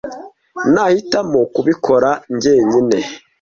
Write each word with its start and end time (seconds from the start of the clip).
Nahitamo 0.73 1.39
kubikora 1.53 2.09
njyenyine. 2.33 2.99